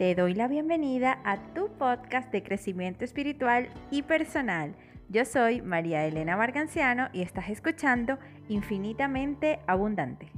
[0.00, 4.74] Te doy la bienvenida a tu podcast de crecimiento espiritual y personal.
[5.10, 8.18] Yo soy María Elena Marganciano y estás escuchando
[8.48, 10.32] Infinitamente Abundante.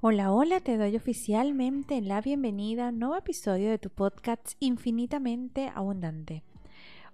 [0.00, 5.70] Hola, hola, te doy oficialmente la bienvenida a un nuevo episodio de tu podcast Infinitamente
[5.76, 6.42] Abundante.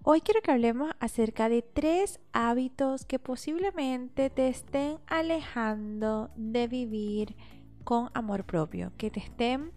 [0.09, 7.35] Hoy quiero que hablemos acerca de tres hábitos que posiblemente te estén alejando de vivir
[7.83, 9.73] con amor propio, que te estén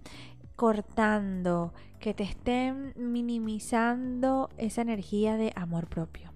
[0.55, 6.31] cortando, que te estén minimizando esa energía de amor propio.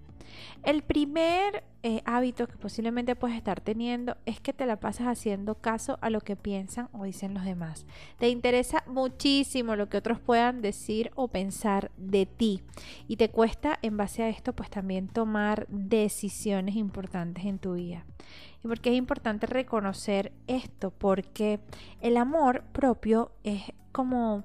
[0.62, 5.56] El primer eh, hábito que posiblemente puedes estar teniendo es que te la pasas haciendo
[5.56, 7.86] caso a lo que piensan o dicen los demás.
[8.18, 12.62] Te interesa muchísimo lo que otros puedan decir o pensar de ti
[13.06, 18.06] y te cuesta en base a esto pues también tomar decisiones importantes en tu vida.
[18.64, 21.60] Y porque es importante reconocer esto, porque
[22.00, 24.44] el amor propio es como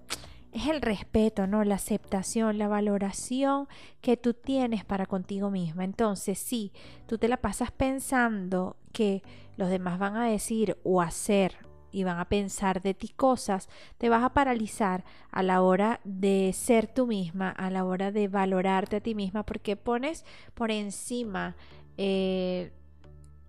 [0.51, 1.63] es el respeto, ¿no?
[1.63, 3.67] La aceptación, la valoración
[4.01, 5.83] que tú tienes para contigo misma.
[5.83, 6.71] Entonces, si
[7.07, 9.21] tú te la pasas pensando que
[9.57, 11.55] los demás van a decir o hacer
[11.91, 16.51] y van a pensar de ti cosas, te vas a paralizar a la hora de
[16.53, 21.55] ser tú misma, a la hora de valorarte a ti misma, porque pones por encima
[21.97, 22.71] eh,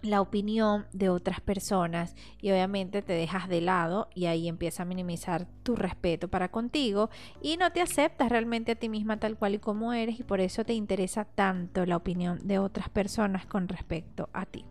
[0.03, 4.87] la opinión de otras personas y obviamente te dejas de lado y ahí empieza a
[4.87, 7.11] minimizar tu respeto para contigo
[7.43, 10.41] y no te aceptas realmente a ti misma tal cual y como eres y por
[10.41, 14.65] eso te interesa tanto la opinión de otras personas con respecto a ti.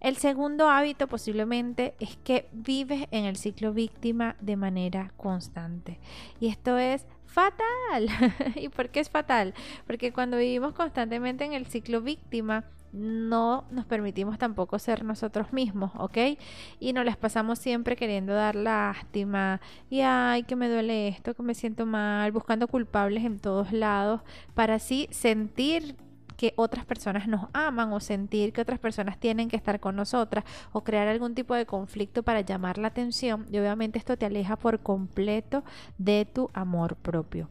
[0.00, 5.98] El segundo hábito posiblemente es que vives en el ciclo víctima de manera constante
[6.40, 8.08] y esto es fatal.
[8.54, 9.54] ¿Y por qué es fatal?
[9.86, 15.90] Porque cuando vivimos constantemente en el ciclo víctima, no nos permitimos tampoco ser nosotros mismos,
[15.96, 16.38] ¿ok?
[16.78, 21.42] Y nos las pasamos siempre queriendo dar lástima y ay, que me duele esto, que
[21.42, 24.20] me siento mal, buscando culpables en todos lados
[24.54, 25.96] para así sentir
[26.36, 30.44] que otras personas nos aman o sentir que otras personas tienen que estar con nosotras
[30.72, 34.56] o crear algún tipo de conflicto para llamar la atención y obviamente esto te aleja
[34.56, 35.64] por completo
[35.98, 37.48] de tu amor propio.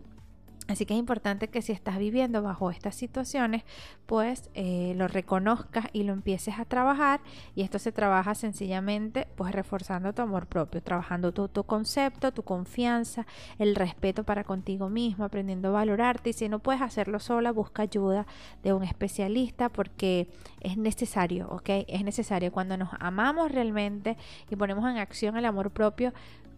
[0.74, 3.64] Así que es importante que si estás viviendo bajo estas situaciones,
[4.08, 7.22] pues eh, lo reconozcas y lo empieces a trabajar.
[7.56, 12.42] Y esto se trabaja sencillamente, pues reforzando tu amor propio, trabajando tu, tu concepto, tu
[12.42, 13.28] confianza,
[13.60, 16.32] el respeto para contigo mismo, aprendiendo a valorarte.
[16.32, 18.26] Y si no puedes hacerlo sola, busca ayuda
[18.64, 20.28] de un especialista porque
[20.60, 21.70] es necesario, ¿ok?
[21.88, 24.18] Es necesario cuando nos amamos realmente
[24.50, 26.14] y ponemos en acción el amor propio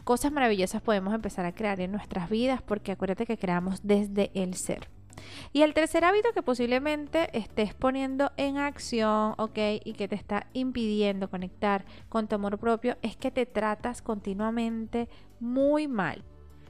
[0.05, 4.53] cosas maravillosas podemos empezar a crear en nuestras vidas porque acuérdate que creamos desde el
[4.53, 4.87] ser.
[5.51, 9.57] Y el tercer hábito que posiblemente estés poniendo en acción, ¿ok?
[9.83, 15.09] Y que te está impidiendo conectar con tu amor propio es que te tratas continuamente
[15.39, 16.23] muy mal.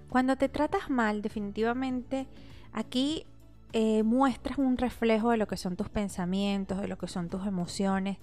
[0.10, 2.28] Cuando te tratas mal, definitivamente
[2.72, 3.26] aquí
[3.74, 7.46] eh, muestras un reflejo de lo que son tus pensamientos, de lo que son tus
[7.46, 8.20] emociones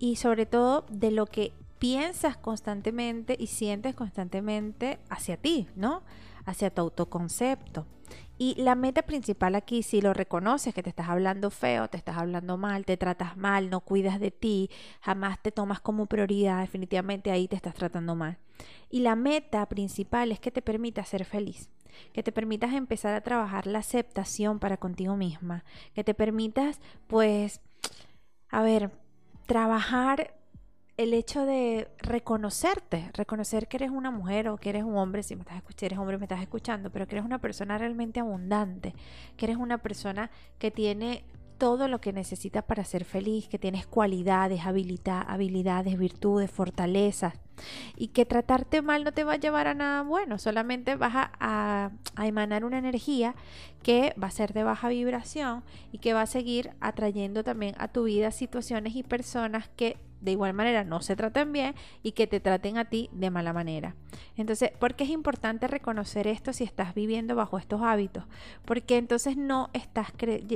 [0.00, 6.02] y sobre todo de lo que piensas constantemente y sientes constantemente hacia ti, ¿no?
[6.44, 7.86] Hacia tu autoconcepto.
[8.38, 12.18] Y la meta principal aquí, si lo reconoces, que te estás hablando feo, te estás
[12.18, 14.70] hablando mal, te tratas mal, no cuidas de ti,
[15.00, 18.38] jamás te tomas como prioridad, definitivamente ahí te estás tratando mal.
[18.90, 21.70] Y la meta principal es que te permita ser feliz,
[22.12, 25.64] que te permitas empezar a trabajar la aceptación para contigo misma,
[25.94, 27.62] que te permitas, pues,
[28.50, 28.90] a ver,
[29.46, 30.34] trabajar
[30.96, 35.36] el hecho de reconocerte, reconocer que eres una mujer o que eres un hombre, si
[35.36, 38.94] me estás escuchando, eres hombre, me estás escuchando, pero que eres una persona realmente abundante,
[39.36, 41.24] que eres una persona que tiene
[41.58, 47.34] todo lo que necesitas para ser feliz, que tienes cualidades, habilidades, virtudes, fortalezas,
[47.96, 51.90] y que tratarte mal no te va a llevar a nada bueno, solamente vas a,
[52.14, 53.34] a, emanar una energía
[53.82, 57.88] que va a ser de baja vibración y que va a seguir atrayendo también a
[57.88, 62.26] tu vida situaciones y personas que de igual manera no se traten bien y que
[62.26, 63.94] te traten a ti de mala manera.
[64.36, 68.24] Entonces, ¿por qué es importante reconocer esto si estás viviendo bajo estos hábitos?
[68.64, 70.08] Porque entonces no estás,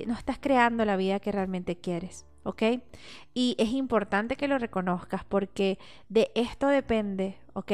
[0.07, 2.27] no estás creando la vida que realmente quieres.
[2.43, 2.63] ¿ok?
[3.35, 7.73] Y es importante que lo reconozcas porque de esto depende, ¿ok?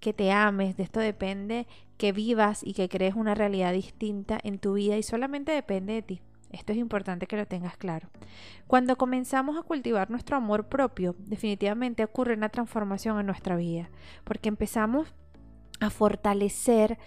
[0.00, 1.66] Que te ames, de esto depende
[1.96, 6.02] que vivas y que crees una realidad distinta en tu vida y solamente depende de
[6.02, 6.20] ti.
[6.50, 8.08] Esto es importante que lo tengas claro.
[8.66, 13.90] Cuando comenzamos a cultivar nuestro amor propio, definitivamente ocurre una transformación en nuestra vida,
[14.24, 15.14] porque empezamos
[15.80, 16.98] a fortalecer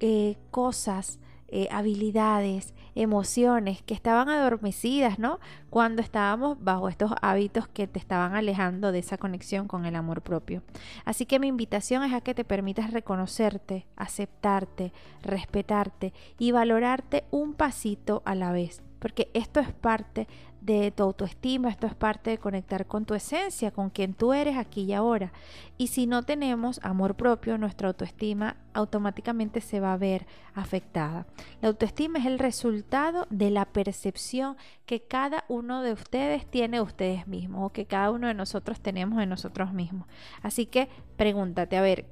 [0.00, 1.20] eh, cosas
[1.52, 5.40] eh, habilidades, emociones que estaban adormecidas, ¿no?
[5.68, 10.22] Cuando estábamos bajo estos hábitos que te estaban alejando de esa conexión con el amor
[10.22, 10.62] propio.
[11.04, 14.92] Así que mi invitación es a que te permitas reconocerte, aceptarte,
[15.22, 20.28] respetarte y valorarte un pasito a la vez porque esto es parte
[20.60, 24.56] de tu autoestima, esto es parte de conectar con tu esencia, con quien tú eres
[24.56, 25.32] aquí y ahora.
[25.78, 31.26] Y si no tenemos amor propio, nuestra autoestima automáticamente se va a ver afectada.
[31.62, 36.82] La autoestima es el resultado de la percepción que cada uno de ustedes tiene de
[36.82, 40.06] ustedes mismos o que cada uno de nosotros tenemos de nosotros mismos.
[40.42, 42.06] Así que pregúntate, a ver,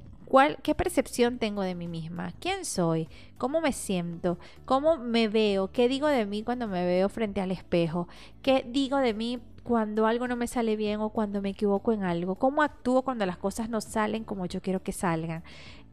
[0.63, 2.33] ¿Qué percepción tengo de mí misma?
[2.41, 3.09] ¿Quién soy?
[3.39, 4.39] ¿Cómo me siento?
[4.67, 5.73] ¿Cómo me veo?
[5.73, 8.09] ¿Qué digo de mí cuando me veo frente al espejo?
[8.43, 12.03] ¿Qué digo de mí cuando algo no me sale bien o cuando me equivoco en
[12.03, 12.35] algo?
[12.35, 15.45] ¿Cómo actúo cuando las cosas no salen como yo quiero que salgan?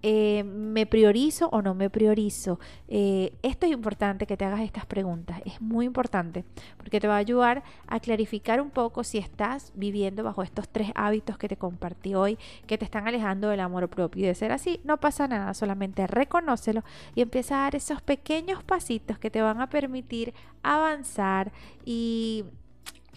[0.07, 2.59] Eh, ¿Me priorizo o no me priorizo?
[2.87, 6.45] Eh, esto es importante que te hagas estas preguntas, es muy importante
[6.77, 10.91] porque te va a ayudar a clarificar un poco si estás viviendo bajo estos tres
[10.93, 12.37] hábitos que te compartí hoy
[12.67, 14.25] que te están alejando del amor propio.
[14.25, 16.83] Y de ser así, no pasa nada, solamente reconócelo
[17.15, 21.51] y empieza a dar esos pequeños pasitos que te van a permitir avanzar
[21.83, 22.45] y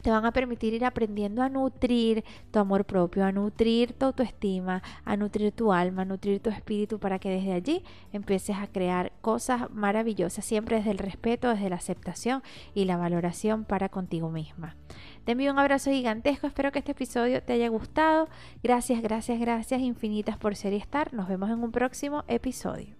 [0.08, 4.82] te van a permitir ir aprendiendo a nutrir tu amor propio, a nutrir tu autoestima,
[5.04, 9.12] a nutrir tu alma, a nutrir tu espíritu para que desde allí empieces a crear
[9.20, 14.76] cosas maravillosas, siempre desde el respeto, desde la aceptación y la valoración para contigo misma.
[15.26, 18.30] Te envío un abrazo gigantesco, espero que este episodio te haya gustado.
[18.62, 21.12] Gracias, gracias, gracias infinitas por ser y estar.
[21.12, 22.97] Nos vemos en un próximo episodio.